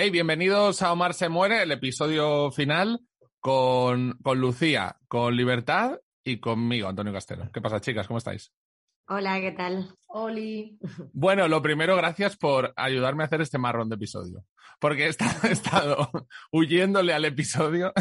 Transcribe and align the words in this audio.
Hey, 0.00 0.10
bienvenidos 0.10 0.80
a 0.82 0.92
Omar 0.92 1.12
se 1.12 1.28
muere, 1.28 1.60
el 1.60 1.72
episodio 1.72 2.52
final 2.52 3.00
con, 3.40 4.16
con 4.22 4.38
Lucía, 4.38 4.94
con 5.08 5.34
Libertad 5.34 5.98
y 6.22 6.38
conmigo, 6.38 6.86
Antonio 6.86 7.12
Castelo. 7.12 7.50
¿Qué 7.52 7.60
pasa, 7.60 7.80
chicas? 7.80 8.06
¿Cómo 8.06 8.18
estáis? 8.18 8.52
Hola, 9.08 9.40
¿qué 9.40 9.50
tal? 9.50 9.92
Oli. 10.06 10.78
Bueno, 11.12 11.48
lo 11.48 11.60
primero, 11.62 11.96
gracias 11.96 12.36
por 12.36 12.72
ayudarme 12.76 13.24
a 13.24 13.26
hacer 13.26 13.40
este 13.40 13.58
marrón 13.58 13.88
de 13.88 13.96
episodio. 13.96 14.44
Porque 14.78 15.06
he 15.06 15.08
estado, 15.08 15.48
he 15.48 15.50
estado 15.50 16.08
huyéndole 16.52 17.12
al 17.12 17.24
episodio. 17.24 17.92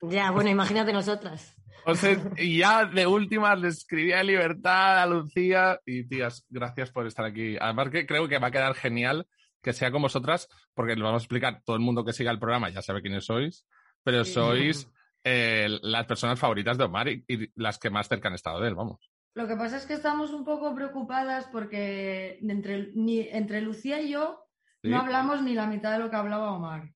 Ya, 0.00 0.30
bueno, 0.30 0.50
imagínate 0.50 0.92
nosotras. 0.92 1.56
O 1.86 1.96
sea, 1.96 2.16
y 2.36 2.58
ya 2.58 2.84
de 2.84 3.08
últimas 3.08 3.58
le 3.58 3.66
escribí 3.66 4.12
a 4.12 4.22
Libertad, 4.22 5.02
a 5.02 5.06
Lucía 5.06 5.80
y 5.84 6.06
tías, 6.06 6.46
gracias 6.48 6.92
por 6.92 7.08
estar 7.08 7.24
aquí. 7.24 7.56
Además 7.60 7.90
que 7.90 8.06
creo 8.06 8.28
que 8.28 8.38
va 8.38 8.46
a 8.46 8.52
quedar 8.52 8.74
genial 8.74 9.26
que 9.64 9.72
sea 9.72 9.90
con 9.90 10.02
vosotras, 10.02 10.48
porque 10.74 10.94
lo 10.94 11.04
vamos 11.06 11.22
a 11.22 11.24
explicar, 11.24 11.62
todo 11.64 11.74
el 11.74 11.82
mundo 11.82 12.04
que 12.04 12.12
siga 12.12 12.30
el 12.30 12.38
programa 12.38 12.68
ya 12.68 12.82
sabe 12.82 13.00
quiénes 13.02 13.24
sois, 13.24 13.66
pero 14.04 14.24
Sí. 14.24 14.32
sois 14.34 14.88
eh, 15.24 15.66
las 15.82 16.04
personas 16.06 16.38
favoritas 16.38 16.76
de 16.78 16.84
Omar 16.84 17.08
y, 17.08 17.24
y 17.26 17.50
las 17.56 17.78
que 17.78 17.88
más 17.90 18.06
cerca 18.08 18.28
han 18.28 18.34
estado 18.34 18.60
de 18.60 18.68
él, 18.68 18.74
vamos. 18.76 19.10
Lo 19.34 19.48
que 19.48 19.56
pasa 19.56 19.78
es 19.78 19.86
que 19.86 19.94
estamos 19.94 20.30
un 20.32 20.44
poco 20.44 20.74
preocupadas 20.76 21.48
porque 21.50 22.38
entre, 22.42 22.92
ni, 22.94 23.20
entre 23.20 23.60
Lucía 23.62 24.00
y 24.00 24.10
yo 24.10 24.44
¿Sí? 24.82 24.90
no 24.90 25.00
hablamos 25.00 25.42
ni 25.42 25.54
la 25.54 25.66
mitad 25.66 25.90
de 25.92 25.98
lo 25.98 26.10
que 26.10 26.16
hablaba 26.16 26.52
Omar. 26.52 26.90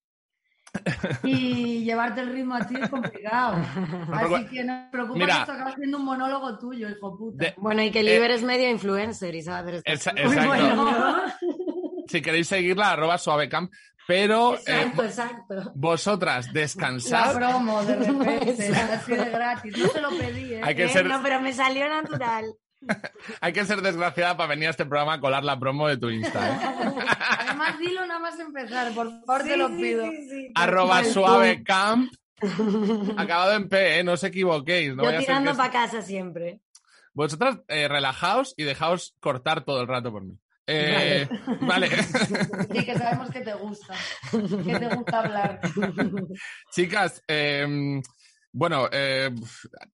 Y 1.25 1.83
llevarte 1.85 2.21
el 2.21 2.33
ritmo 2.33 2.55
a 2.55 2.67
ti 2.67 2.75
es 2.81 2.89
complicado. 2.91 3.57
Así 4.13 4.47
que 4.49 4.63
nos 4.63 4.91
preocupa 4.91 5.19
Mira. 5.19 5.35
que 5.35 5.41
esto 5.41 5.53
acabe 5.53 5.73
siendo 5.77 5.97
un 5.99 6.05
monólogo 6.05 6.59
tuyo, 6.59 6.89
hijo 6.89 7.17
puta. 7.17 7.45
De- 7.47 7.55
Bueno, 7.57 7.83
y 7.83 7.91
que 7.91 8.03
Liber 8.03 8.31
es 8.31 8.43
medio 8.43 8.69
influencer 8.71 9.35
y 9.35 9.43
sabe 9.43 9.81
exacto. 9.85 10.23
bueno. 10.47 10.93
Si 12.09 12.23
queréis 12.23 12.49
seguirla, 12.49 12.93
arroba 12.93 13.19
suavecamp, 13.19 13.73
pero 14.07 14.55
eh, 14.55 14.61
Exacto, 14.67 15.05
exacto. 15.05 15.73
vosotras 15.75 16.47
La 16.47 16.53
descansad. 16.53 17.35
promo, 17.35 17.83
de 17.85 17.97
repente, 18.05 18.69
así 18.77 19.13
de 19.15 19.31
gratis. 19.31 19.77
No 19.77 19.89
te 19.89 20.01
lo 20.01 20.09
pedí, 20.11 20.55
¿eh? 20.55 20.61
Hay 20.65 20.75
que 20.75 20.85
Eh, 20.85 20.89
ser- 20.89 21.07
No, 21.07 21.23
pero 21.23 21.41
me 21.41 21.53
salió 21.53 21.89
natural. 21.89 22.45
Hay 23.41 23.53
que 23.53 23.65
ser 23.65 23.83
desgraciada 23.83 24.37
para 24.37 24.51
venir 24.51 24.69
a 24.69 24.71
este 24.71 24.87
programa 24.87 25.15
a 25.15 25.21
colar 25.21 25.43
la 25.45 25.59
promo 25.59 25.89
de 25.89 25.97
tu 25.99 26.09
Insta. 26.11 26.49
¿eh? 26.49 26.59
Además, 27.41 27.79
dilo 27.79 28.07
nada 28.07 28.21
más 28.21 28.39
empezar, 28.39 28.93
por 28.95 29.11
favor, 29.27 29.43
Sí, 29.43 29.49
te 29.49 29.57
lo 29.57 29.69
pido. 29.69 30.05
sí, 30.11 30.29
sí. 30.31 30.53
arroba 30.55 31.03
suavecamp, 31.05 32.11
acabado 33.17 33.53
en 33.55 33.69
P, 33.69 33.99
¿eh? 33.99 34.05
no 34.05 34.13
os 34.13 34.25
equivoquéis. 34.25 34.95
No 34.95 35.05
Yo 35.11 35.19
tirando 35.19 35.55
para 35.57 35.71
casa 35.73 36.03
siempre. 36.03 36.61
Vosotras 37.15 37.59
eh, 37.69 37.89
relajaos 37.89 38.55
y 38.57 38.63
dejaos 38.63 39.17
cortar 39.21 39.65
todo 39.65 39.81
el 39.81 39.89
rato 39.89 40.13
por 40.13 40.25
mí. 40.25 40.39
Eh, 40.71 41.27
vale. 41.63 41.89
Sí, 42.73 42.85
que 42.85 42.95
sabemos 42.99 43.31
que 43.31 43.41
te 43.41 43.55
gusta. 43.55 43.95
Que 44.31 44.79
te 44.79 44.95
gusta 44.95 45.21
hablar. 45.21 45.61
Chicas, 46.71 47.23
eh, 47.27 48.01
bueno, 48.53 48.89
eh, 48.93 49.31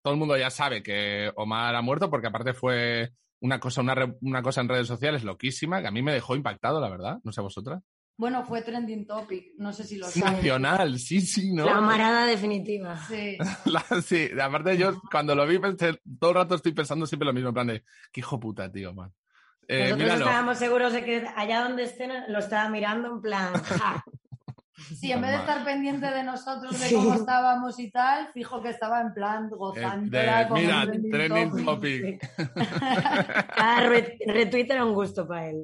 todo 0.01 0.13
el 0.13 0.19
mundo 0.19 0.37
ya 0.37 0.49
sabe 0.49 0.83
que 0.83 1.31
Omar 1.35 1.75
ha 1.75 1.81
muerto 1.81 2.09
porque 2.09 2.27
aparte 2.27 2.53
fue 2.53 3.11
una 3.41 3.59
cosa, 3.59 3.81
una, 3.81 3.95
re- 3.95 4.15
una 4.21 4.41
cosa 4.41 4.61
en 4.61 4.69
redes 4.69 4.87
sociales 4.87 5.23
loquísima 5.23 5.81
que 5.81 5.87
a 5.87 5.91
mí 5.91 6.01
me 6.01 6.13
dejó 6.13 6.35
impactado, 6.35 6.79
la 6.81 6.89
verdad. 6.89 7.19
No 7.23 7.31
sé 7.31 7.41
vosotras. 7.41 7.81
Bueno, 8.17 8.45
fue 8.45 8.61
trending 8.61 9.05
topic, 9.05 9.53
no 9.57 9.73
sé 9.73 9.83
si 9.83 9.97
lo 9.97 10.07
sabes. 10.07 10.37
Nacional, 10.37 10.99
sí, 10.99 11.19
sí, 11.19 11.51
¿no? 11.53 11.65
La 11.65 11.77
amarada 11.77 12.25
definitiva. 12.25 12.95
Sí. 12.97 13.37
La- 13.65 13.85
sí, 14.01 14.29
aparte 14.41 14.77
yo 14.77 15.01
cuando 15.11 15.35
lo 15.35 15.45
vi 15.45 15.59
pensé, 15.59 15.99
todo 16.19 16.29
el 16.31 16.35
rato 16.37 16.55
estoy 16.55 16.71
pensando 16.73 17.05
siempre 17.05 17.25
lo 17.27 17.33
mismo, 17.33 17.49
en 17.49 17.53
plan 17.53 17.67
de, 17.67 17.83
qué 18.13 18.21
hijo 18.21 18.39
puta, 18.39 18.71
tío, 18.71 18.93
man. 18.93 19.13
Eh, 19.67 19.79
Nosotros 19.85 19.97
míralo. 20.03 20.25
estábamos 20.25 20.57
seguros 20.57 20.93
de 20.93 21.03
que 21.03 21.27
allá 21.35 21.61
donde 21.61 21.83
estén 21.83 22.11
lo 22.27 22.39
estaba 22.39 22.69
mirando 22.69 23.07
en 23.09 23.21
plan. 23.21 23.53
ja. 23.63 24.03
Sí, 24.99 25.11
en 25.11 25.21
vez 25.21 25.31
de 25.31 25.37
estar 25.37 25.63
pendiente 25.63 26.05
de 26.05 26.21
nosotros, 26.21 26.79
de 26.79 26.93
cómo 26.93 27.13
estábamos 27.15 27.79
y 27.79 27.89
tal, 27.89 28.27
fijo 28.33 28.61
que 28.61 28.69
estaba 28.69 29.01
en 29.01 29.13
plan 29.13 29.45
Eh, 29.45 29.49
de- 30.09 30.47
como 30.47 30.61
mira, 30.61 30.85
trending 30.85 31.65
topic. 31.65 32.19
topic. 32.21 32.29
Cada 33.55 33.79
re- 33.89 34.17
retweet 34.27 34.67
era 34.69 34.85
un 34.85 34.93
gusto 34.93 35.25
para 35.27 35.49
él. 35.49 35.63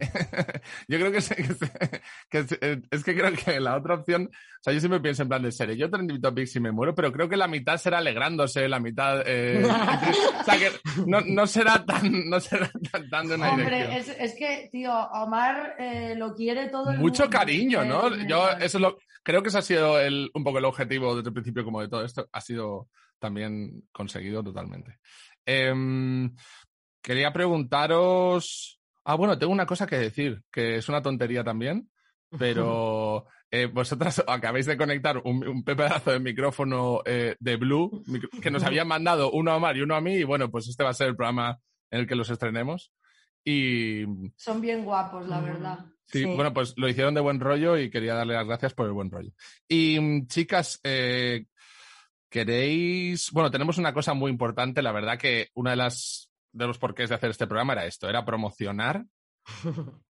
Yo 0.88 0.98
creo 0.98 1.10
que, 1.12 1.18
es, 1.18 1.28
que, 2.30 2.46
eh, 2.60 2.82
es 2.90 3.04
que 3.04 3.14
creo 3.16 3.32
que 3.32 3.60
la 3.60 3.76
otra 3.76 3.94
opción, 3.94 4.30
o 4.32 4.62
sea, 4.62 4.72
yo 4.72 4.80
siempre 4.80 5.00
pienso 5.00 5.22
en 5.22 5.28
plan 5.28 5.42
de 5.42 5.52
serie, 5.52 5.76
yo 5.76 5.90
trending 5.90 6.20
topic 6.20 6.46
si 6.46 6.60
me 6.60 6.72
muero, 6.72 6.94
pero 6.94 7.12
creo 7.12 7.28
que 7.28 7.36
la 7.36 7.48
mitad 7.48 7.76
será 7.78 7.98
alegrándose, 7.98 8.68
la 8.68 8.80
mitad, 8.80 9.22
eh, 9.26 9.62
o 10.40 10.44
sea, 10.44 10.58
que 10.58 10.70
no, 11.06 11.20
no 11.22 11.46
será 11.46 11.84
tan, 11.84 12.28
no 12.28 12.38
será 12.40 12.70
tan, 12.92 13.08
tan 13.08 13.28
de 13.28 13.34
una 13.34 13.50
Hombre, 13.50 13.64
dirección. 13.88 14.16
es, 14.18 14.32
es 14.32 14.38
que, 14.38 14.68
tío, 14.70 14.92
Omar 14.92 15.74
eh, 15.78 16.14
lo 16.16 16.34
quiere 16.34 16.68
todo 16.68 16.90
el 16.90 16.98
Mucho 16.98 17.24
mundo. 17.24 17.38
cariño, 17.38 17.84
¿no? 17.84 18.14
Yo 18.26 18.50
eso 18.50 18.78
es 18.78 18.82
lo, 18.82 18.98
creo 19.22 19.42
que 19.42 19.48
ese 19.48 19.58
ha 19.58 19.62
sido 19.62 20.00
el, 20.00 20.30
un 20.34 20.44
poco 20.44 20.58
el 20.58 20.64
objetivo 20.64 21.16
desde 21.16 21.28
el 21.28 21.34
principio 21.34 21.64
como 21.64 21.80
de 21.80 21.88
todo 21.88 22.04
esto, 22.04 22.28
ha 22.32 22.40
sido 22.40 22.88
también 23.18 23.82
conseguido 23.92 24.42
totalmente. 24.44 24.98
Em, 25.44 26.34
quería 27.02 27.32
preguntaros, 27.32 28.77
ah, 29.08 29.14
bueno, 29.16 29.38
tengo 29.38 29.52
una 29.52 29.66
cosa 29.66 29.86
que 29.86 29.96
decir, 29.98 30.42
que 30.52 30.76
es 30.76 30.88
una 30.88 31.00
tontería 31.00 31.42
también, 31.42 31.88
pero 32.38 33.26
eh, 33.50 33.66
vosotras 33.66 34.22
acabáis 34.28 34.66
de 34.66 34.76
conectar 34.76 35.18
un, 35.24 35.46
un 35.48 35.64
pedazo 35.64 36.10
de 36.10 36.20
micrófono 36.20 37.00
eh, 37.06 37.34
de 37.40 37.56
Blue 37.56 38.04
que 38.42 38.50
nos 38.50 38.62
habían 38.64 38.86
mandado 38.86 39.30
uno 39.30 39.50
a 39.50 39.56
Omar 39.56 39.76
y 39.76 39.80
uno 39.80 39.94
a 39.94 40.00
mí, 40.02 40.14
y 40.16 40.24
bueno, 40.24 40.50
pues 40.50 40.68
este 40.68 40.84
va 40.84 40.90
a 40.90 40.94
ser 40.94 41.08
el 41.08 41.16
programa 41.16 41.58
en 41.90 42.00
el 42.00 42.06
que 42.06 42.14
los 42.16 42.28
estrenemos. 42.28 42.92
Y 43.44 44.04
Son 44.36 44.60
bien 44.60 44.84
guapos, 44.84 45.26
la 45.26 45.40
verdad. 45.40 45.78
Sí, 46.06 46.20
Sí. 46.20 46.24
bueno, 46.26 46.52
pues 46.52 46.74
lo 46.76 46.88
hicieron 46.88 47.14
de 47.14 47.20
buen 47.22 47.40
rollo 47.40 47.78
y 47.78 47.90
quería 47.90 48.14
darle 48.14 48.34
las 48.34 48.46
gracias 48.46 48.74
por 48.74 48.86
el 48.86 48.92
buen 48.92 49.10
rollo. 49.10 49.30
Y 49.68 49.98
mm, 49.98 50.26
chicas, 50.26 50.80
eh, 50.84 51.46
queréis, 52.28 53.30
bueno, 53.32 53.50
tenemos 53.50 53.78
una 53.78 53.94
cosa 53.94 54.12
muy 54.12 54.30
importante, 54.30 54.82
la 54.82 54.92
verdad 54.92 55.18
que 55.18 55.48
una 55.54 55.70
de 55.70 55.76
las 55.76 56.27
de 56.52 56.66
los 56.66 56.78
porqués 56.78 57.08
de 57.08 57.14
hacer 57.16 57.30
este 57.30 57.46
programa 57.46 57.74
era 57.74 57.86
esto, 57.86 58.08
era 58.08 58.24
promocionar. 58.24 59.04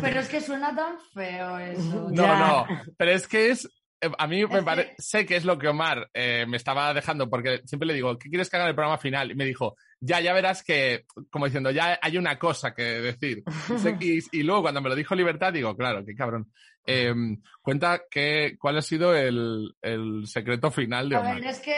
Pero 0.00 0.20
es 0.20 0.28
que 0.28 0.40
suena 0.40 0.74
tan 0.74 0.96
feo 1.12 1.58
eso. 1.58 2.08
No, 2.12 2.22
Ya. 2.22 2.38
no, 2.38 2.66
pero 2.96 3.10
es 3.12 3.26
que 3.28 3.50
es, 3.50 3.66
eh, 4.00 4.10
a 4.16 4.26
mí 4.26 4.46
me 4.46 4.62
parece, 4.62 4.94
sé 4.98 5.26
que 5.26 5.36
es 5.36 5.44
lo 5.44 5.58
que 5.58 5.68
Omar 5.68 6.08
eh, 6.14 6.46
me 6.48 6.56
estaba 6.56 6.94
dejando, 6.94 7.28
porque 7.28 7.60
siempre 7.64 7.86
le 7.86 7.94
digo, 7.94 8.16
¿qué 8.18 8.28
quieres 8.28 8.48
que 8.48 8.56
haga 8.56 8.64
en 8.66 8.70
el 8.70 8.74
programa 8.74 8.98
final? 8.98 9.30
Y 9.30 9.34
me 9.34 9.44
dijo, 9.44 9.76
ya, 10.00 10.20
ya 10.20 10.32
verás 10.32 10.62
que, 10.62 11.04
como 11.30 11.46
diciendo, 11.46 11.70
ya 11.70 11.98
hay 12.00 12.16
una 12.16 12.38
cosa 12.38 12.74
que 12.74 12.82
decir. 12.82 13.42
Y, 13.74 13.78
sé- 13.78 13.96
y- 14.00 14.38
y 14.38 14.42
luego 14.44 14.62
cuando 14.62 14.80
me 14.80 14.88
lo 14.88 14.94
dijo 14.94 15.14
Libertad, 15.14 15.52
digo, 15.52 15.76
claro, 15.76 16.04
qué 16.04 16.14
cabrón. 16.14 16.50
Eh, 16.86 17.12
cuenta 17.60 18.00
que, 18.10 18.56
cuál 18.58 18.78
ha 18.78 18.82
sido 18.82 19.14
el, 19.14 19.74
el 19.82 20.26
secreto 20.26 20.70
final 20.70 21.08
de 21.08 21.16
A 21.16 21.20
Omar. 21.20 21.34
ver, 21.34 21.44
es 21.46 21.58
que, 21.60 21.74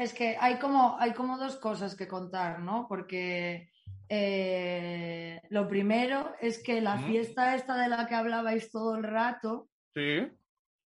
es 0.00 0.14
que 0.14 0.36
hay, 0.40 0.58
como, 0.58 0.96
hay 0.98 1.12
como 1.12 1.36
dos 1.36 1.56
cosas 1.56 1.94
que 1.94 2.08
contar, 2.08 2.60
¿no? 2.60 2.86
Porque 2.88 3.70
eh, 4.08 5.42
lo 5.50 5.68
primero 5.68 6.32
es 6.40 6.62
que 6.62 6.80
la 6.80 6.98
fiesta 6.98 7.54
esta 7.54 7.76
de 7.76 7.88
la 7.88 8.06
que 8.06 8.14
hablabais 8.14 8.70
todo 8.70 8.96
el 8.96 9.04
rato, 9.04 9.68
Sí. 9.94 10.26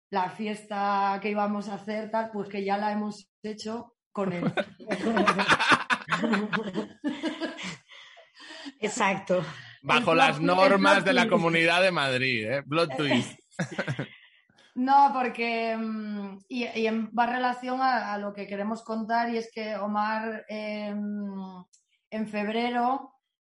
la 0.09 0.29
fiesta 0.29 1.19
que 1.21 1.29
íbamos 1.29 1.69
a 1.69 1.75
hacer, 1.75 2.09
tal, 2.09 2.31
pues 2.31 2.49
que 2.49 2.65
ya 2.65 2.77
la 2.77 2.91
hemos 2.91 3.29
hecho 3.43 3.93
con 4.11 4.33
él. 4.33 4.51
Exacto. 8.79 9.45
Bajo 9.83 10.13
El 10.13 10.17
las 10.17 10.41
normas 10.41 11.05
de 11.05 11.13
la 11.13 11.27
comunidad 11.27 11.83
de 11.83 11.91
Madrid, 11.91 12.49
¿eh? 12.49 12.63
Plot 12.63 12.89
twist. 12.97 13.39
No, 14.75 15.11
porque. 15.13 15.75
mm, 15.77 16.39
Y, 16.49 16.65
y 16.65 16.87
en- 16.87 17.09
va 17.17 17.25
en 17.25 17.31
relación 17.33 17.81
a, 17.81 18.13
a 18.13 18.17
lo 18.17 18.33
que 18.33 18.47
queremos 18.47 18.83
contar, 18.83 19.29
y 19.29 19.37
es 19.37 19.51
que 19.53 19.75
Omar 19.77 20.45
eh, 20.49 20.87
en 20.89 22.27
febrero 22.27 23.13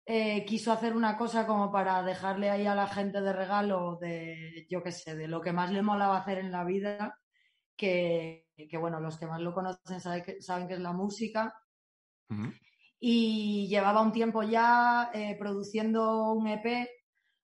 eh, 0.05 0.43
quiso 0.45 0.71
hacer 0.71 0.95
una 0.95 1.17
cosa 1.17 1.45
como 1.47 1.71
para 1.71 2.03
dejarle 2.03 2.49
ahí 2.49 2.65
a 2.67 2.75
la 2.75 2.87
gente 2.87 3.21
de 3.21 3.31
regalo 3.33 3.97
de, 4.01 4.65
yo 4.69 4.83
qué 4.83 4.91
sé, 4.91 5.15
de 5.15 5.27
lo 5.27 5.39
que 5.41 5.53
más 5.53 5.71
le 5.71 5.81
molaba 5.81 6.17
hacer 6.17 6.39
en 6.39 6.51
la 6.51 6.63
vida, 6.65 7.17
que, 7.77 8.47
que, 8.69 8.77
bueno, 8.77 8.99
los 8.99 9.17
que 9.17 9.27
más 9.27 9.39
lo 9.41 9.53
conocen 9.53 9.99
saben 10.01 10.23
que, 10.23 10.41
saben 10.41 10.67
que 10.67 10.73
es 10.75 10.79
la 10.81 10.91
música. 10.93 11.55
Y 12.99 13.67
llevaba 13.67 14.01
un 14.01 14.11
tiempo 14.11 14.43
ya 14.43 15.11
eh, 15.13 15.35
produciendo 15.37 16.31
un 16.33 16.47
EP 16.47 16.89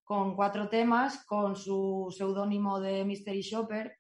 con 0.10 0.36
cuatro 0.36 0.68
temas 0.68 1.24
con 1.24 1.56
su 1.56 2.12
seudónimo 2.18 2.80
de 2.80 3.06
Mystery 3.06 3.42
Shopper. 3.42 3.96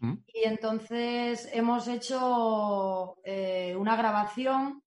¿Mm? 0.00 0.16
Y 0.26 0.44
entonces 0.44 1.48
hemos 1.50 1.88
hecho 1.88 3.16
eh, 3.24 3.74
una 3.74 3.96
grabación 3.96 4.82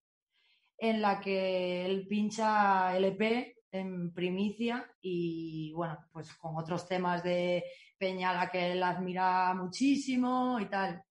en 0.78 1.02
la 1.02 1.20
que 1.20 1.84
él 1.84 2.06
pincha 2.06 2.96
el 2.96 3.04
EP 3.06 3.56
en 3.72 4.14
primicia 4.14 4.88
y 5.00 5.72
bueno, 5.72 5.98
pues 6.12 6.32
con 6.34 6.56
otros 6.56 6.86
temas 6.86 7.24
de 7.24 7.64
Peña 7.98 8.32
la 8.32 8.48
que 8.48 8.70
él 8.70 8.82
admira 8.84 9.52
muchísimo 9.54 10.60
y 10.60 10.66
tal. 10.66 11.02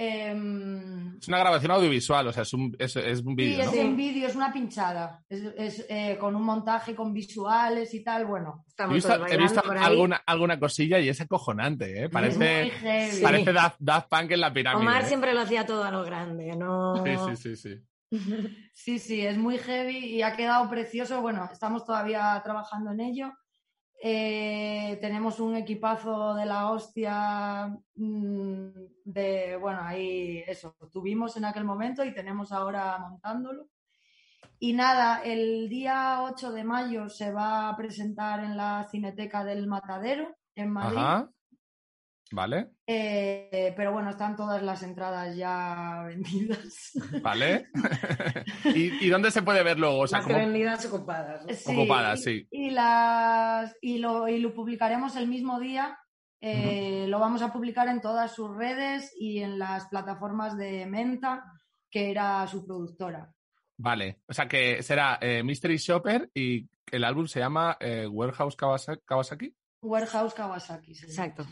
Em, 0.00 1.16
Es 1.18 1.26
una 1.26 1.38
grabación 1.38 1.72
audiovisual, 1.72 2.28
o 2.28 2.32
sea, 2.32 2.44
es 2.44 2.52
un, 2.52 2.74
es, 2.78 2.94
es 2.94 3.20
un 3.20 3.30
sí, 3.30 3.34
vídeo, 3.34 3.60
es 3.60 3.66
¿no? 3.66 3.72
Sí. 3.72 3.78
en 3.80 3.96
vídeo, 3.96 4.28
es 4.28 4.36
una 4.36 4.52
pinchada. 4.52 5.24
Es, 5.28 5.42
es, 5.56 5.86
eh, 5.88 6.16
con 6.20 6.36
un 6.36 6.42
montaje 6.44 6.94
con 6.94 7.12
visuales 7.12 7.92
y 7.94 8.04
tal. 8.04 8.24
Bueno, 8.26 8.64
He 8.64 8.70
Estamos 8.70 8.94
visto, 8.94 9.12
todos 9.16 9.32
he 9.32 9.36
visto 9.36 9.60
por 9.60 9.76
ahí. 9.76 9.84
alguna, 9.84 10.22
alguna 10.24 10.60
cosilla 10.60 11.00
y 11.00 11.08
es 11.08 11.20
acojonante, 11.20 12.02
¿eh? 12.02 12.04
es 12.04 12.10
Parece. 12.10 13.10
Sí. 13.10 13.22
parece 13.22 13.52
Daft, 13.52 13.76
Daft 13.80 14.08
Punk 14.08 14.30
en 14.30 14.40
la 14.40 14.52
pirámide. 14.52 14.86
Omar 14.88 15.02
¿eh? 15.02 15.06
siempre 15.06 15.34
lo 15.34 15.40
hacía 15.40 15.66
todo 15.66 15.82
a 15.82 15.90
lo 15.90 16.04
grande, 16.04 16.54
¿no? 16.54 17.04
Sí, 17.04 17.36
sí, 17.36 17.36
sí, 17.36 17.56
sí. 17.56 17.82
Sí, 18.72 18.98
sí, 19.00 19.26
es 19.26 19.36
muy 19.36 19.58
heavy 19.58 19.98
y 19.98 20.22
ha 20.22 20.36
quedado 20.36 20.70
precioso. 20.70 21.20
Bueno, 21.20 21.48
estamos 21.52 21.84
todavía 21.84 22.40
trabajando 22.44 22.92
en 22.92 23.00
ello. 23.00 23.32
Eh, 24.00 24.96
tenemos 25.00 25.40
un 25.40 25.56
equipazo 25.56 26.34
de 26.34 26.46
la 26.46 26.70
hostia 26.70 27.76
mm, 27.96 28.68
de, 29.04 29.56
bueno, 29.56 29.80
ahí 29.82 30.44
eso, 30.46 30.76
tuvimos 30.92 31.36
en 31.36 31.44
aquel 31.44 31.64
momento 31.64 32.04
y 32.04 32.14
tenemos 32.14 32.52
ahora 32.52 32.98
montándolo. 32.98 33.68
Y 34.60 34.72
nada, 34.72 35.22
el 35.22 35.68
día 35.68 36.22
8 36.22 36.52
de 36.52 36.64
mayo 36.64 37.08
se 37.08 37.32
va 37.32 37.68
a 37.68 37.76
presentar 37.76 38.42
en 38.44 38.56
la 38.56 38.86
Cineteca 38.90 39.44
del 39.44 39.66
Matadero, 39.66 40.36
en 40.54 40.70
Madrid. 40.70 41.28
Vale, 42.30 42.72
Eh, 42.86 43.72
pero 43.76 43.92
bueno, 43.92 44.10
están 44.10 44.36
todas 44.36 44.62
las 44.62 44.82
entradas 44.82 45.34
ya 45.34 46.02
vendidas. 46.06 46.92
vale. 47.22 47.68
¿Y, 48.64 49.06
y 49.06 49.08
dónde 49.08 49.30
se 49.30 49.42
puede 49.42 49.62
ver 49.62 49.78
luego? 49.78 50.00
O 50.00 50.06
sea, 50.06 50.20
¿cómo- 50.22 50.36
vendidas 50.36 50.84
ocupadas. 50.86 51.44
¿no? 51.46 51.54
Sí, 51.54 51.72
Ocupadas, 51.72 52.20
y- 52.20 52.22
sí. 52.22 52.48
Y, 52.50 52.70
las, 52.70 53.74
y, 53.80 53.98
lo, 53.98 54.28
y 54.28 54.38
lo 54.40 54.52
publicaremos 54.54 55.16
el 55.16 55.28
mismo 55.28 55.58
día. 55.58 55.98
Eh, 56.40 57.06
Lo 57.08 57.18
vamos 57.18 57.42
a 57.42 57.52
publicar 57.52 57.88
en 57.88 58.00
todas 58.00 58.32
sus 58.32 58.54
redes 58.56 59.12
y 59.18 59.40
en 59.40 59.58
las 59.58 59.88
plataformas 59.88 60.56
de 60.56 60.86
Menta, 60.86 61.42
que 61.90 62.10
era 62.12 62.46
su 62.46 62.64
productora. 62.64 63.32
Vale, 63.76 64.20
o 64.28 64.32
sea 64.32 64.46
que 64.46 64.80
será 64.82 65.18
eh, 65.20 65.42
Mystery 65.42 65.78
Shopper 65.78 66.30
y 66.34 66.68
el 66.92 67.02
álbum 67.04 67.26
se 67.26 67.40
llama 67.40 67.76
eh, 67.80 68.06
Warehouse 68.06 68.56
Kawasa- 68.56 69.00
Kawasaki. 69.04 69.52
Warehouse 69.82 70.34
Kawasaki. 70.34 70.92
Exacto. 70.92 71.44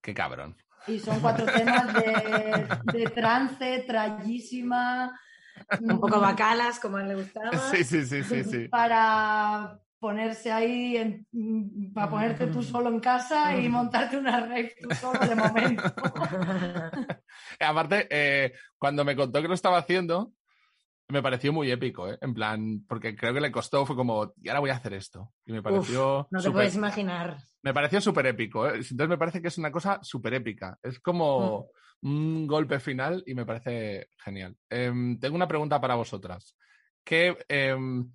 Qué 0.00 0.14
cabrón. 0.14 0.56
Y 0.86 0.98
son 0.98 1.20
cuatro 1.20 1.44
temas 1.52 1.92
de, 1.94 2.66
de 2.84 3.06
trance, 3.10 3.84
trallísima. 3.86 5.18
Un 5.80 6.00
poco 6.00 6.20
bacalas, 6.20 6.78
como 6.78 6.96
a 6.98 7.02
él 7.02 7.08
le 7.08 7.14
gustaba. 7.16 7.58
Sí, 7.58 7.82
sí, 7.84 8.04
sí, 8.06 8.22
sí, 8.22 8.44
sí. 8.44 8.68
Para 8.68 9.80
ponerse 9.98 10.52
ahí, 10.52 10.96
en- 10.96 11.92
para 11.92 12.08
ponerte 12.08 12.46
tú 12.46 12.62
solo 12.62 12.88
en 12.88 13.00
casa 13.00 13.56
y 13.56 13.68
montarte 13.68 14.16
una 14.16 14.40
rave 14.40 14.74
tú 14.80 14.88
solo 14.94 15.18
de 15.18 15.34
momento. 15.34 15.82
Aparte, 17.60 18.06
eh, 18.10 18.52
cuando 18.78 19.04
me 19.04 19.16
contó 19.16 19.42
que 19.42 19.48
lo 19.48 19.54
estaba 19.54 19.78
haciendo, 19.78 20.32
me 21.08 21.22
pareció 21.22 21.52
muy 21.52 21.70
épico, 21.70 22.08
¿eh? 22.08 22.18
En 22.20 22.34
plan, 22.34 22.84
porque 22.86 23.16
creo 23.16 23.32
que 23.32 23.40
le 23.40 23.50
costó, 23.50 23.86
fue 23.86 23.96
como, 23.96 24.34
y 24.42 24.48
ahora 24.48 24.60
voy 24.60 24.70
a 24.70 24.76
hacer 24.76 24.92
esto. 24.92 25.32
Y 25.46 25.52
me 25.52 25.62
pareció 25.62 26.28
No 26.30 26.42
te 26.42 26.50
puedes 26.50 26.74
imaginar. 26.74 27.38
me 27.62 27.72
pareció 27.72 28.00
súper 28.00 28.26
épico, 28.26 28.68
¿eh? 28.68 28.74
Entonces 28.76 29.08
me 29.08 29.18
parece 29.18 29.40
que 29.40 29.48
es 29.48 29.58
una 29.58 29.72
cosa 29.72 30.00
súper 30.02 30.34
épica. 30.34 30.78
Es 30.82 31.00
como 31.00 31.70
un 32.02 32.46
golpe 32.46 32.78
final 32.78 33.24
y 33.26 33.34
me 33.34 33.46
parece 33.46 34.08
genial. 34.18 34.54
Em, 34.68 35.18
tengo 35.18 35.34
una 35.34 35.48
pregunta 35.48 35.80
para 35.80 35.94
vosotras. 35.94 36.54
Que, 37.02 37.38
em, 37.48 38.12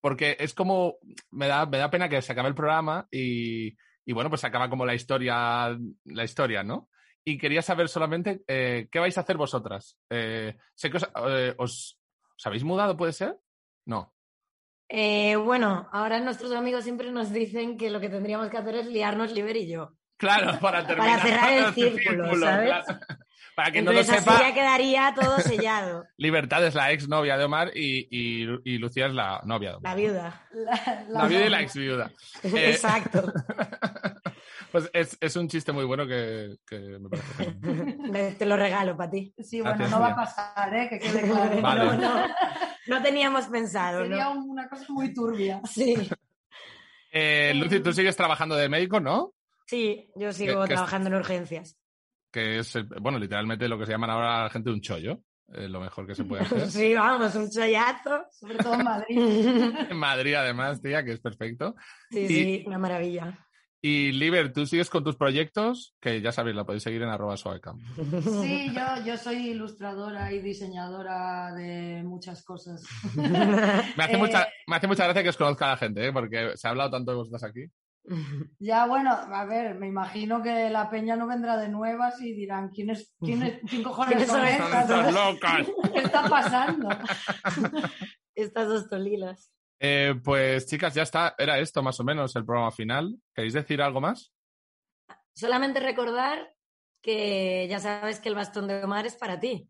porque 0.00 0.36
es 0.38 0.52
como, 0.52 0.96
me 1.30 1.48
da, 1.48 1.64
me 1.64 1.78
da 1.78 1.90
pena 1.90 2.08
que 2.08 2.20
se 2.20 2.32
acabe 2.32 2.48
el 2.50 2.54
programa 2.54 3.08
y, 3.10 3.76
y 4.04 4.12
bueno, 4.12 4.28
pues 4.28 4.42
se 4.42 4.46
acaba 4.46 4.68
como 4.68 4.84
la 4.84 4.94
historia, 4.94 5.76
la 6.04 6.24
historia, 6.24 6.62
¿no? 6.62 6.90
Y 7.28 7.38
quería 7.38 7.60
saber 7.60 7.88
solamente 7.88 8.44
eh, 8.46 8.86
qué 8.90 9.00
vais 9.00 9.18
a 9.18 9.22
hacer 9.22 9.36
vosotras. 9.36 9.98
Eh, 10.08 10.56
sé 10.76 10.90
que 10.90 10.98
os, 10.98 11.10
eh, 11.28 11.54
os, 11.58 11.98
¿os 12.36 12.46
habéis 12.46 12.62
mudado, 12.62 12.96
¿puede 12.96 13.12
ser? 13.12 13.36
No. 13.84 14.14
Eh, 14.88 15.34
bueno, 15.34 15.88
ahora 15.90 16.20
nuestros 16.20 16.52
amigos 16.52 16.84
siempre 16.84 17.10
nos 17.10 17.32
dicen 17.32 17.76
que 17.76 17.90
lo 17.90 17.98
que 17.98 18.08
tendríamos 18.08 18.48
que 18.48 18.58
hacer 18.58 18.76
es 18.76 18.86
liarnos 18.86 19.32
Liber 19.32 19.56
y 19.56 19.66
yo. 19.66 19.96
Claro, 20.16 20.56
para 20.60 20.86
terminar. 20.86 21.20
cerrar 21.20 21.52
el 21.52 21.74
círculo, 21.74 22.36
¿sabes? 22.36 22.68
claro. 22.68 23.00
Para 23.56 23.70
quien 23.72 23.86
no 23.86 23.92
lo 23.92 24.04
sepa, 24.04 24.34
así 24.34 24.44
ya 24.44 24.54
quedaría 24.54 25.14
todo 25.18 25.38
sellado. 25.40 26.04
Libertad 26.18 26.64
es 26.64 26.74
la 26.74 26.92
ex 26.92 27.08
novia 27.08 27.36
de 27.38 27.44
Omar 27.44 27.72
y, 27.74 28.06
y, 28.10 28.46
y 28.64 28.78
Lucía 28.78 29.06
es 29.06 29.14
la 29.14 29.40
novia 29.44 29.70
de 29.70 29.76
Omar. 29.78 29.90
La 29.90 29.96
viuda. 29.96 30.46
La, 30.52 31.04
La 31.08 31.26
viuda 31.26 31.46
y 31.46 31.48
la 31.48 31.62
ex 31.62 31.74
viuda. 31.74 32.10
Exacto. 32.44 33.32
Pues 34.76 34.90
es, 34.92 35.16
es 35.22 35.36
un 35.36 35.48
chiste 35.48 35.72
muy 35.72 35.84
bueno 35.86 36.06
que, 36.06 36.56
que 36.66 36.78
me 36.78 37.08
parece. 37.08 38.34
Te 38.38 38.44
lo 38.44 38.56
regalo 38.58 38.94
para 38.94 39.10
ti. 39.10 39.32
Sí, 39.38 39.62
bueno, 39.62 39.76
Gracias, 39.78 39.90
no 39.90 40.00
va 40.00 40.12
a 40.12 40.16
pasar, 40.16 40.74
¿eh? 40.74 40.86
que 40.90 40.98
quede 40.98 41.22
claro. 41.22 41.60
Vale. 41.62 41.84
No, 41.84 41.94
no, 41.96 42.26
no 42.88 43.02
teníamos 43.02 43.46
pensado, 43.46 44.02
Sería 44.02 44.24
¿no? 44.34 44.44
una 44.44 44.68
cosa 44.68 44.84
muy 44.90 45.14
turbia. 45.14 45.62
Sí, 45.66 45.94
Eh, 47.10 47.52
Lucy, 47.54 47.80
tú 47.80 47.90
sigues 47.94 48.14
trabajando 48.16 48.54
de 48.56 48.68
médico, 48.68 49.00
¿no? 49.00 49.32
sí, 49.66 50.10
yo 50.14 50.30
sigo 50.32 50.60
¿Qué- 50.62 50.68
qué 50.68 50.74
es- 50.74 50.76
trabajando 50.78 51.08
en 51.08 51.14
urgencias. 51.14 51.76
Que 52.30 52.58
es, 52.58 52.76
bueno, 53.00 53.18
literalmente 53.18 53.66
lo 53.68 53.78
que 53.78 53.86
se 53.86 53.92
llaman 53.92 54.10
ahora 54.10 54.42
la 54.44 54.50
gente 54.50 54.68
un 54.68 54.82
chollo. 54.82 55.20
eh, 55.54 55.68
lo 55.68 55.80
mejor 55.80 56.06
que 56.06 56.14
se 56.14 56.24
puede 56.24 56.42
hacer. 56.42 56.70
Sí, 56.70 56.92
vamos, 56.92 57.34
un 57.34 57.48
chollazo. 57.50 58.26
Sobre 58.32 58.56
todo 58.56 58.74
en 58.74 58.84
Madrid. 58.84 59.16
Sí, 59.16 59.74
En 59.90 59.96
Madrid, 59.96 60.34
además, 60.34 60.82
tía, 60.82 61.02
que 61.02 61.12
es 61.12 61.20
perfecto. 61.20 61.76
sí, 62.10 62.62
una 62.66 62.76
maravilla. 62.78 63.38
Y 63.82 64.10
Liber, 64.12 64.52
tú 64.52 64.66
sigues 64.66 64.90
con 64.90 65.04
tus 65.04 65.16
proyectos, 65.16 65.94
que 66.00 66.20
ya 66.20 66.32
sabéis, 66.32 66.56
la 66.56 66.64
podéis 66.64 66.82
seguir 66.82 67.02
en 67.02 67.08
arroba 67.08 67.36
suavecam. 67.36 67.78
Sí, 68.42 68.72
yo, 68.74 69.04
yo 69.04 69.16
soy 69.16 69.50
ilustradora 69.50 70.32
y 70.32 70.40
diseñadora 70.40 71.52
de 71.54 72.02
muchas 72.04 72.42
cosas. 72.42 72.82
Me 73.16 74.04
hace, 74.04 74.14
Eh, 74.14 74.18
mucha, 74.18 74.48
me 74.66 74.76
hace 74.76 74.86
mucha 74.88 75.04
gracia 75.04 75.22
que 75.22 75.28
os 75.28 75.36
conozca 75.36 75.68
la 75.68 75.76
gente, 75.76 76.06
¿eh? 76.06 76.12
porque 76.12 76.52
se 76.56 76.66
ha 76.66 76.70
hablado 76.70 76.90
tanto 76.90 77.10
de 77.12 77.16
vosotras 77.18 77.44
aquí. 77.44 77.64
Ya, 78.58 78.86
bueno, 78.86 79.10
a 79.12 79.44
ver, 79.44 79.74
me 79.74 79.88
imagino 79.88 80.40
que 80.42 80.70
la 80.70 80.88
peña 80.88 81.16
no 81.16 81.26
vendrá 81.26 81.56
de 81.56 81.68
nuevas 81.68 82.20
y 82.20 82.32
dirán, 82.32 82.70
¿quién 82.70 82.90
es, 82.90 83.12
quién 83.20 83.42
es, 83.42 83.60
quién 83.68 83.82
cojones 83.84 84.10
¿Quiénes 84.12 84.28
son 84.28 84.38
son 84.38 84.48
¡Son 84.48 84.68
estas? 84.68 84.90
estas 84.90 85.14
locas! 85.14 85.66
¿Qué 85.92 85.98
está 86.00 86.28
pasando? 86.28 86.88
Estas 88.34 88.68
dos 88.68 88.88
tolilas. 88.88 89.52
Eh, 89.80 90.14
pues 90.24 90.66
chicas, 90.66 90.94
ya 90.94 91.02
está. 91.02 91.34
Era 91.38 91.58
esto 91.58 91.82
más 91.82 91.98
o 92.00 92.04
menos 92.04 92.34
el 92.36 92.44
programa 92.44 92.70
final. 92.70 93.16
¿Queréis 93.34 93.52
decir 93.54 93.82
algo 93.82 94.00
más? 94.00 94.32
Solamente 95.34 95.80
recordar 95.80 96.54
que 97.02 97.66
ya 97.68 97.78
sabes 97.78 98.20
que 98.20 98.28
el 98.30 98.34
bastón 98.34 98.66
de 98.68 98.82
Omar 98.82 99.06
es 99.06 99.16
para 99.16 99.38
ti. 99.38 99.68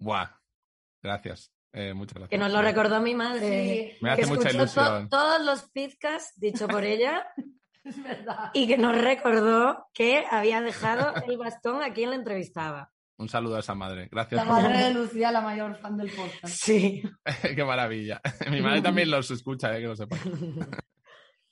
Buah. 0.00 0.28
Gracias. 1.02 1.52
Eh, 1.72 1.92
muchas 1.92 2.14
gracias. 2.14 2.30
Que 2.30 2.38
nos 2.38 2.50
lo 2.52 2.62
recordó 2.62 3.00
mi 3.00 3.14
madre. 3.14 3.92
Sí, 3.92 3.98
Me 4.00 4.10
hace 4.10 4.22
que 4.22 4.28
mucha 4.28 4.48
escuchó 4.48 4.74
to- 4.74 4.80
ilusión. 4.80 5.08
todos 5.10 5.40
los 5.44 5.62
podcasts 5.70 6.40
dicho 6.40 6.66
por 6.66 6.84
ella 6.84 7.26
es 7.84 8.02
verdad. 8.02 8.50
y 8.54 8.66
que 8.66 8.78
nos 8.78 8.98
recordó 9.00 9.86
que 9.92 10.24
había 10.30 10.62
dejado 10.62 11.14
el 11.26 11.36
bastón 11.36 11.82
a 11.82 11.92
quien 11.92 12.10
la 12.10 12.16
entrevistaba. 12.16 12.90
Un 13.18 13.28
saludo 13.28 13.56
a 13.56 13.60
esa 13.60 13.74
madre. 13.74 14.08
Gracias. 14.10 14.44
La 14.46 14.50
madre 14.52 14.78
de 14.78 14.94
Lucía, 14.94 15.32
la 15.32 15.40
mayor 15.40 15.74
fan 15.76 15.96
del 15.96 16.10
podcast. 16.10 16.46
Sí. 16.54 17.02
Qué 17.56 17.64
maravilla. 17.64 18.20
Mi 18.50 18.60
madre 18.60 18.80
también 18.80 19.10
los 19.10 19.30
escucha, 19.30 19.76
eh, 19.76 19.80
que 19.80 19.86
lo 19.88 19.96
sepa. 19.96 20.16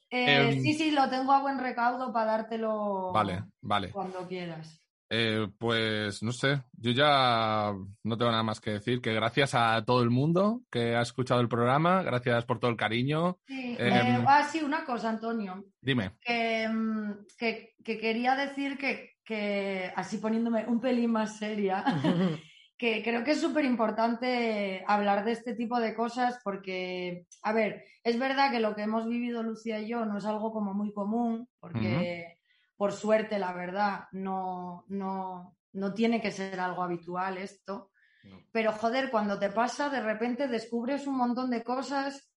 Eh, 0.08 0.50
Em, 0.52 0.62
sí, 0.62 0.72
sí, 0.74 0.90
lo 0.92 1.10
tengo 1.10 1.32
a 1.32 1.40
buen 1.42 1.58
recaudo 1.58 2.12
para 2.12 2.26
dártelo 2.30 3.10
Vale, 3.12 3.42
vale. 3.60 3.90
cuando 3.90 4.24
quieras. 4.28 4.80
Eh, 5.10 5.48
pues 5.58 6.22
no 6.22 6.30
sé, 6.30 6.62
yo 6.74 6.92
ya 6.92 7.72
no 8.04 8.16
tengo 8.16 8.30
nada 8.30 8.44
más 8.44 8.60
que 8.60 8.70
decir, 8.70 9.00
que 9.00 9.12
gracias 9.12 9.54
a 9.56 9.84
todo 9.84 10.02
el 10.04 10.10
mundo 10.10 10.62
que 10.70 10.94
ha 10.94 11.00
escuchado 11.02 11.40
el 11.40 11.48
programa, 11.48 12.04
gracias 12.04 12.44
por 12.44 12.60
todo 12.60 12.70
el 12.70 12.76
cariño. 12.76 13.38
Sí, 13.48 13.74
Em, 13.80 13.92
eh, 14.20 14.24
ah, 14.28 14.48
sí, 14.50 14.62
una 14.62 14.84
cosa, 14.84 15.10
Antonio. 15.10 15.64
Dime. 15.80 16.12
que, 16.20 16.68
mm, 16.68 17.10
que- 17.36 17.74
que 17.84 17.98
quería 17.98 18.36
decir 18.36 18.78
que, 18.78 19.15
que, 19.26 19.92
así 19.96 20.18
poniéndome 20.18 20.64
un 20.66 20.80
pelín 20.80 21.10
más 21.10 21.36
seria, 21.36 21.84
que 22.78 23.02
creo 23.02 23.24
que 23.24 23.32
es 23.32 23.40
súper 23.40 23.64
importante 23.64 24.84
hablar 24.86 25.24
de 25.24 25.32
este 25.32 25.54
tipo 25.54 25.80
de 25.80 25.94
cosas 25.94 26.38
porque, 26.44 27.26
a 27.42 27.52
ver, 27.52 27.84
es 28.04 28.18
verdad 28.18 28.50
que 28.50 28.60
lo 28.60 28.74
que 28.74 28.82
hemos 28.82 29.06
vivido 29.06 29.42
Lucía 29.42 29.80
y 29.80 29.88
yo 29.88 30.04
no 30.06 30.18
es 30.18 30.24
algo 30.24 30.52
como 30.52 30.72
muy 30.72 30.92
común, 30.92 31.48
porque 31.58 32.38
por 32.76 32.92
suerte, 32.92 33.38
la 33.38 33.52
verdad, 33.52 34.04
no, 34.12 34.84
no, 34.88 35.56
no 35.72 35.94
tiene 35.94 36.20
que 36.20 36.30
ser 36.30 36.60
algo 36.60 36.82
habitual 36.82 37.38
esto. 37.38 37.90
No. 38.24 38.38
Pero 38.52 38.72
joder, 38.72 39.10
cuando 39.10 39.38
te 39.38 39.50
pasa, 39.50 39.88
de 39.88 40.00
repente 40.00 40.46
descubres 40.46 41.06
un 41.06 41.16
montón 41.16 41.50
de 41.50 41.62
cosas 41.62 42.30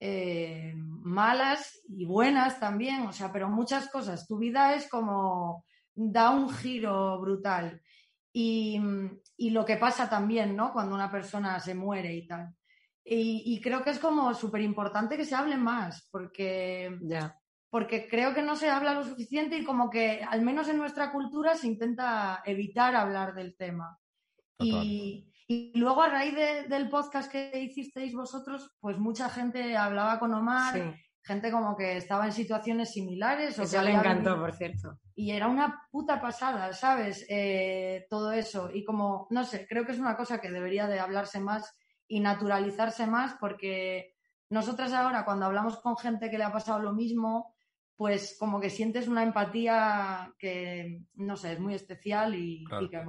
eh, 0.00 0.74
malas 0.76 1.80
y 1.88 2.04
buenas 2.04 2.58
también, 2.58 3.06
o 3.06 3.12
sea, 3.12 3.32
pero 3.32 3.48
muchas 3.48 3.88
cosas. 3.88 4.26
Tu 4.26 4.36
vida 4.36 4.74
es 4.74 4.88
como 4.88 5.64
da 5.94 6.30
un 6.30 6.50
giro 6.50 7.20
brutal. 7.20 7.80
Y, 8.32 8.80
y 9.36 9.50
lo 9.50 9.64
que 9.64 9.76
pasa 9.76 10.08
también, 10.10 10.56
¿no? 10.56 10.72
Cuando 10.72 10.94
una 10.94 11.10
persona 11.10 11.60
se 11.60 11.74
muere 11.74 12.14
y 12.14 12.26
tal. 12.26 12.54
Y, 13.04 13.42
y 13.46 13.60
creo 13.60 13.82
que 13.84 13.90
es 13.90 13.98
como 13.98 14.32
súper 14.34 14.62
importante 14.62 15.16
que 15.16 15.24
se 15.24 15.34
hable 15.34 15.56
más, 15.56 16.08
porque, 16.10 16.98
Ya. 17.02 17.38
porque 17.70 18.08
creo 18.08 18.32
que 18.34 18.42
no 18.42 18.56
se 18.56 18.70
habla 18.70 18.94
lo 18.94 19.04
suficiente 19.04 19.58
y 19.58 19.64
como 19.64 19.90
que 19.90 20.24
al 20.26 20.40
menos 20.42 20.68
en 20.68 20.78
nuestra 20.78 21.12
cultura 21.12 21.54
se 21.54 21.66
intenta 21.66 22.42
evitar 22.46 22.96
hablar 22.96 23.34
del 23.34 23.56
tema. 23.56 23.98
Y, 24.58 25.30
y, 25.46 25.78
luego 25.78 26.02
a 26.02 26.08
raíz 26.08 26.34
del 26.68 26.88
podcast 26.88 27.30
que 27.30 27.52
hicisteis 27.60 28.14
vosotros, 28.14 28.74
pues 28.80 28.98
mucha 28.98 29.28
gente 29.28 29.76
hablaba 29.76 30.18
con 30.18 30.32
Omar, 30.32 30.96
gente 31.24 31.50
como 31.50 31.74
que 31.74 31.96
estaba 31.96 32.26
en 32.26 32.32
situaciones 32.32 32.92
similares. 32.92 33.58
Eso 33.58 33.82
le 33.82 33.92
encantó, 33.92 34.38
por 34.38 34.52
cierto. 34.52 34.98
Y 35.14 35.30
era 35.30 35.48
una 35.48 35.88
puta 35.90 36.20
pasada, 36.20 36.72
¿sabes? 36.74 37.24
Eh, 37.30 38.06
todo 38.10 38.32
eso. 38.32 38.70
Y 38.72 38.84
como, 38.84 39.26
no 39.30 39.44
sé, 39.44 39.66
creo 39.66 39.86
que 39.86 39.92
es 39.92 39.98
una 39.98 40.16
cosa 40.16 40.40
que 40.40 40.50
debería 40.50 40.86
de 40.86 41.00
hablarse 41.00 41.40
más 41.40 41.74
y 42.06 42.20
naturalizarse 42.20 43.06
más 43.06 43.36
porque 43.40 44.14
nosotras 44.50 44.92
ahora 44.92 45.24
cuando 45.24 45.46
hablamos 45.46 45.78
con 45.80 45.96
gente 45.96 46.30
que 46.30 46.36
le 46.36 46.44
ha 46.44 46.52
pasado 46.52 46.80
lo 46.80 46.92
mismo, 46.92 47.54
pues 47.96 48.36
como 48.38 48.60
que 48.60 48.68
sientes 48.68 49.08
una 49.08 49.22
empatía 49.22 50.34
que, 50.38 51.00
no 51.14 51.36
sé, 51.36 51.52
es 51.52 51.60
muy 51.60 51.74
especial 51.74 52.34
y, 52.34 52.64
que... 52.90 53.02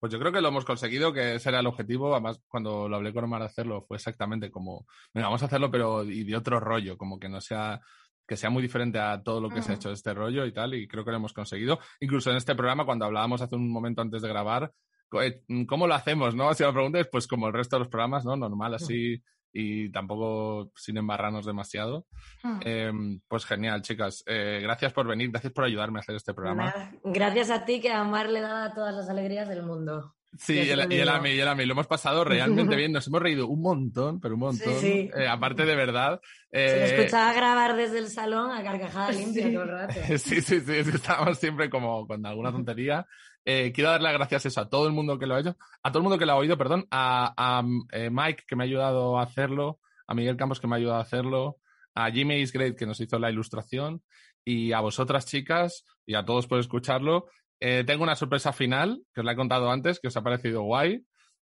Pues 0.00 0.12
yo 0.12 0.18
creo 0.18 0.32
que 0.32 0.40
lo 0.40 0.48
hemos 0.48 0.64
conseguido, 0.64 1.12
que 1.12 1.36
ese 1.36 1.48
era 1.48 1.60
el 1.60 1.66
objetivo. 1.66 2.12
Además, 2.12 2.40
cuando 2.46 2.88
lo 2.88 2.96
hablé 2.96 3.12
con 3.12 3.24
Omar 3.24 3.42
hacerlo, 3.42 3.84
fue 3.86 3.96
exactamente 3.96 4.50
como, 4.50 4.86
venga, 5.12 5.26
vamos 5.26 5.42
a 5.42 5.46
hacerlo, 5.46 5.70
pero 5.70 6.04
y 6.04 6.24
de 6.24 6.36
otro 6.36 6.60
rollo, 6.60 6.96
como 6.96 7.18
que 7.18 7.28
no 7.28 7.40
sea, 7.40 7.80
que 8.26 8.36
sea 8.36 8.50
muy 8.50 8.62
diferente 8.62 8.98
a 8.98 9.22
todo 9.22 9.40
lo 9.40 9.50
que 9.50 9.62
se 9.62 9.72
ha 9.72 9.74
hecho 9.74 9.88
de 9.88 9.94
este 9.94 10.14
rollo 10.14 10.46
y 10.46 10.52
tal, 10.52 10.74
y 10.74 10.86
creo 10.86 11.04
que 11.04 11.10
lo 11.10 11.16
hemos 11.16 11.32
conseguido. 11.32 11.80
Incluso 12.00 12.30
en 12.30 12.36
este 12.36 12.54
programa, 12.54 12.84
cuando 12.84 13.06
hablábamos 13.06 13.42
hace 13.42 13.56
un 13.56 13.70
momento 13.70 14.02
antes 14.02 14.22
de 14.22 14.28
grabar, 14.28 14.72
eh, 15.20 15.42
¿cómo 15.66 15.86
lo 15.86 15.94
hacemos, 15.94 16.34
no? 16.34 16.52
Si 16.54 16.62
me 16.62 16.72
preguntas, 16.72 17.08
pues 17.10 17.26
como 17.26 17.48
el 17.48 17.54
resto 17.54 17.76
de 17.76 17.80
los 17.80 17.88
programas, 17.88 18.24
¿no? 18.24 18.36
Normal, 18.36 18.74
así, 18.74 19.20
y 19.52 19.90
tampoco 19.90 20.72
sin 20.76 20.96
embarrarnos 20.96 21.46
demasiado. 21.46 22.06
Hmm. 22.42 22.60
Em, 22.62 23.20
pues 23.28 23.44
genial, 23.44 23.82
chicas. 23.82 24.22
Eh, 24.26 24.60
gracias 24.62 24.92
por 24.92 25.06
venir, 25.06 25.30
gracias 25.30 25.52
por 25.52 25.64
ayudarme 25.64 25.98
a 25.98 26.00
hacer 26.00 26.16
este 26.16 26.34
programa. 26.34 26.72
Gracias 27.04 27.50
a 27.50 27.64
ti 27.64 27.80
que 27.80 27.92
a 27.92 28.02
Omar 28.02 28.28
le 28.28 28.40
da 28.40 28.72
todas 28.74 28.94
las 28.94 29.08
alegrías 29.08 29.48
del 29.48 29.62
mundo. 29.62 30.14
Sí, 30.36 30.54
y 30.54 30.70
el, 30.70 30.92
y 30.92 30.96
y 30.96 31.00
el 31.00 31.08
AMI. 31.08 31.66
Lo 31.66 31.72
hemos 31.72 31.86
pasado 31.86 32.22
realmente 32.22 32.76
bien. 32.76 32.92
Nos 32.92 33.06
hemos 33.06 33.22
reído 33.22 33.46
un 33.46 33.62
montón, 33.62 34.20
pero 34.20 34.34
un 34.34 34.40
montón. 34.40 34.74
Sí, 34.78 35.10
eh, 35.16 35.26
aparte 35.26 35.64
de 35.64 35.74
verdad. 35.74 36.20
Eh... 36.50 36.86
Se 36.88 36.96
escuchaba 36.96 37.32
grabar 37.32 37.76
desde 37.76 37.98
el 37.98 38.08
salón 38.08 38.52
a 38.52 38.62
carcajada 38.62 39.10
limpia 39.12 39.52
todo 39.52 39.62
el 39.62 39.68
rato. 39.68 39.94
sí, 40.18 40.40
sí, 40.40 40.60
sí. 40.60 40.72
Estábamos 40.72 41.38
siempre 41.38 41.70
como 41.70 42.06
con 42.06 42.24
alguna 42.26 42.52
tontería. 42.52 43.06
Eh, 43.50 43.72
quiero 43.72 43.88
dar 43.90 44.02
las 44.02 44.12
gracias 44.12 44.44
eso, 44.44 44.60
a 44.60 44.68
todo 44.68 44.86
el 44.86 44.92
mundo 44.92 45.18
que 45.18 45.26
lo 45.26 45.34
ha 45.34 45.40
hecho, 45.40 45.56
a 45.82 45.90
todo 45.90 46.00
el 46.00 46.02
mundo 46.02 46.18
que 46.18 46.26
lo 46.26 46.32
ha 46.32 46.36
oído, 46.36 46.58
perdón, 46.58 46.86
a, 46.90 47.64
eh, 47.92 48.10
Mike 48.12 48.44
que 48.46 48.56
me 48.56 48.64
ha 48.64 48.66
ayudado 48.66 49.18
a 49.18 49.22
hacerlo, 49.22 49.80
a 50.06 50.14
Miguel 50.14 50.36
Campos 50.36 50.60
que 50.60 50.66
me 50.66 50.74
ha 50.74 50.76
ayudado 50.76 50.98
a 50.98 51.02
hacerlo, 51.02 51.56
a 51.94 52.10
Jimmy 52.10 52.42
Is 52.42 52.52
Great 52.52 52.76
que 52.76 52.84
nos 52.84 53.00
hizo 53.00 53.18
la 53.18 53.30
ilustración 53.30 54.02
y 54.44 54.72
a 54.72 54.80
vosotras 54.80 55.24
chicas 55.24 55.86
y 56.04 56.14
a 56.14 56.26
todos 56.26 56.46
por 56.46 56.58
escucharlo. 56.58 57.28
Eh, 57.60 57.84
tengo 57.86 58.02
una 58.02 58.16
sorpresa 58.16 58.52
final 58.52 59.02
que 59.12 59.20
os 59.20 59.24
la 59.24 59.32
he 59.32 59.36
contado 59.36 59.70
antes, 59.70 60.00
que 60.00 60.08
os 60.08 60.16
ha 60.16 60.22
parecido 60.22 60.62
guay. 60.62 61.04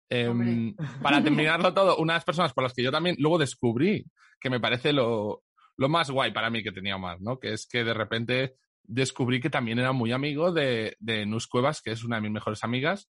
Em, 0.10 0.74
para 1.02 1.22
terminarlo 1.22 1.74
todo, 1.74 1.98
unas 1.98 2.24
personas 2.24 2.54
por 2.54 2.64
las 2.64 2.74
que 2.74 2.84
yo 2.84 2.92
también 2.92 3.18
luego 3.20 3.38
descubrí 3.38 4.06
que 4.40 4.50
me 4.50 4.60
parece 4.60 4.94
lo, 4.94 5.44
lo 5.76 5.90
más 5.90 6.10
guay 6.10 6.32
para 6.32 6.50
mí 6.50 6.64
que 6.64 6.72
tenía 6.72 6.98
más, 6.98 7.20
¿no? 7.20 7.40
Que 7.40 7.54
es 7.54 7.68
que 7.68 7.84
de 7.84 7.94
repente 7.94 8.56
descubrí 8.84 9.42
que 9.42 9.50
también 9.50 9.80
era 9.80 9.92
muy 9.92 10.12
amigo 10.14 10.52
de, 10.52 10.96
de 11.00 11.26
Nus 11.26 11.48
Cuevas, 11.48 11.82
que 11.82 11.92
es 11.92 12.04
una 12.04 12.18
de 12.18 12.22
mis 12.22 12.32
mejores 12.32 12.64
amigas, 12.64 13.10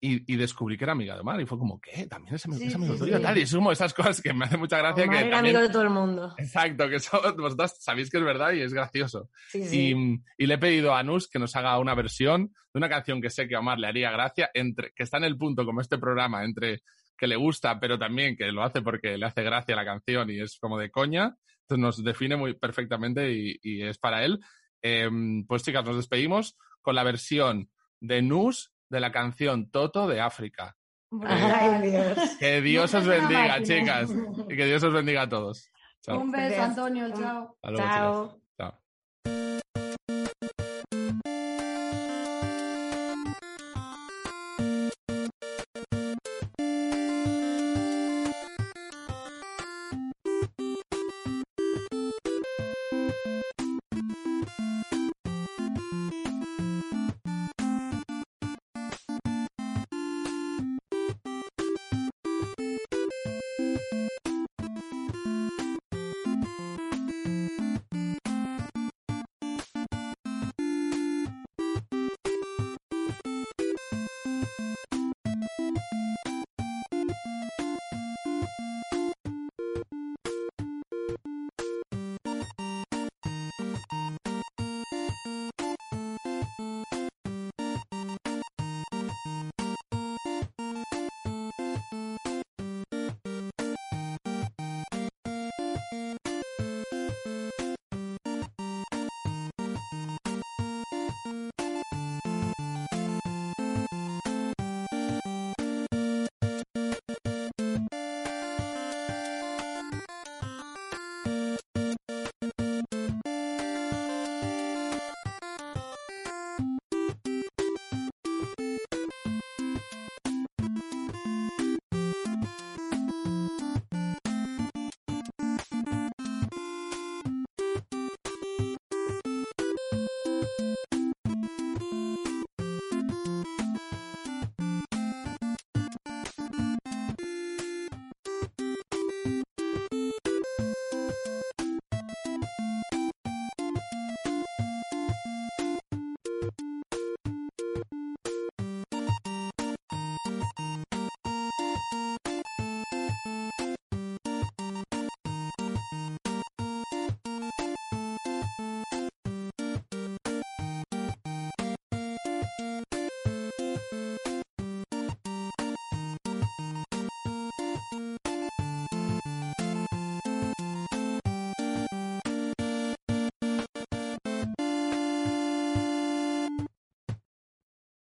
y, 0.00 0.32
y, 0.32 0.36
descubrí 0.36 0.76
que 0.76 0.84
era 0.84 0.92
amiga 0.92 1.14
de 1.14 1.20
Omar. 1.20 1.40
Y 1.40 1.46
fue 1.46 1.58
como, 1.58 1.80
¿qué? 1.80 2.06
También 2.06 2.36
es 2.36 2.44
amigo, 2.46 2.96
tuyo. 2.96 3.20
Tal. 3.20 3.36
Y 3.38 3.42
es 3.42 3.54
como 3.54 3.72
esas 3.72 3.92
cosas 3.94 4.20
que 4.20 4.32
me 4.32 4.44
hace 4.44 4.56
mucha 4.56 4.78
gracia. 4.78 5.04
Omar 5.04 5.18
que 5.18 5.26
era 5.26 5.38
amigo 5.38 5.60
de 5.60 5.68
todo 5.68 5.82
el 5.82 5.90
mundo. 5.90 6.34
Exacto, 6.38 6.88
que 6.88 6.96
eso, 6.96 7.20
vosotros 7.36 7.76
sabéis 7.80 8.10
que 8.10 8.18
es 8.18 8.24
verdad 8.24 8.52
y 8.52 8.60
es 8.60 8.72
gracioso. 8.72 9.28
Y, 9.52 9.94
y, 10.36 10.46
le 10.46 10.54
he 10.54 10.58
pedido 10.58 10.94
a 10.94 11.02
Nus 11.02 11.28
que 11.28 11.38
nos 11.38 11.54
haga 11.56 11.78
una 11.78 11.94
versión 11.94 12.52
de 12.72 12.78
una 12.78 12.88
canción 12.88 13.20
que 13.20 13.30
sé 13.30 13.48
que 13.48 13.56
a 13.56 13.60
Omar 13.60 13.78
le 13.78 13.88
haría 13.88 14.10
gracia, 14.10 14.50
entre, 14.54 14.92
que 14.92 15.02
está 15.02 15.16
en 15.16 15.24
el 15.24 15.36
punto, 15.36 15.64
como 15.64 15.80
este 15.80 15.98
programa, 15.98 16.44
entre 16.44 16.82
que 17.16 17.26
le 17.26 17.36
gusta, 17.36 17.80
pero 17.80 17.98
también 17.98 18.36
que 18.36 18.52
lo 18.52 18.62
hace 18.62 18.80
porque 18.80 19.18
le 19.18 19.26
hace 19.26 19.42
gracia 19.42 19.74
la 19.74 19.84
canción 19.84 20.30
y 20.30 20.40
es 20.40 20.58
como 20.60 20.78
de 20.78 20.90
coña. 20.90 21.36
Entonces 21.62 21.82
nos 21.82 22.04
define 22.04 22.36
muy 22.36 22.54
perfectamente 22.54 23.32
y, 23.32 23.58
y 23.62 23.82
es 23.82 23.98
para 23.98 24.24
él. 24.24 24.38
Em, 24.80 25.44
pues 25.46 25.64
chicas, 25.64 25.84
nos 25.84 25.96
despedimos 25.96 26.56
con 26.80 26.94
la 26.94 27.02
versión 27.02 27.68
de 28.00 28.22
Nus 28.22 28.72
de 28.88 29.00
la 29.00 29.12
canción 29.12 29.70
Toto 29.70 30.06
de 30.06 30.20
África. 30.20 30.76
Ay, 31.22 31.90
Dios. 31.90 32.36
Que 32.38 32.60
Dios 32.60 32.92
os 32.94 33.06
bendiga, 33.06 33.62
chicas. 33.62 34.10
Y 34.48 34.56
que 34.56 34.66
Dios 34.66 34.82
os 34.82 34.92
bendiga 34.92 35.22
a 35.22 35.28
todos. 35.28 35.70
Un 36.06 36.30
beso, 36.30 36.62
Antonio. 36.62 37.10
Chao. 37.12 37.56
Chao. 37.76 38.37